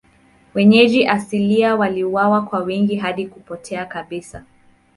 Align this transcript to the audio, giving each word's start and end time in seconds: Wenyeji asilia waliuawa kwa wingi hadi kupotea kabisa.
Wenyeji 0.53 1.07
asilia 1.07 1.75
waliuawa 1.75 2.41
kwa 2.41 2.59
wingi 2.59 2.95
hadi 2.95 3.27
kupotea 3.27 3.85
kabisa. 3.85 4.43